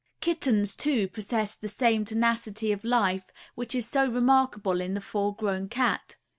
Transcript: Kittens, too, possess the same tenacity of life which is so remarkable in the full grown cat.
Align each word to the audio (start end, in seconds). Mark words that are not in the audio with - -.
Kittens, 0.19 0.73
too, 0.73 1.07
possess 1.07 1.53
the 1.53 1.67
same 1.69 2.05
tenacity 2.05 2.71
of 2.71 2.83
life 2.83 3.25
which 3.53 3.75
is 3.75 3.87
so 3.87 4.07
remarkable 4.09 4.81
in 4.81 4.95
the 4.95 4.99
full 4.99 5.31
grown 5.31 5.69
cat. 5.69 6.15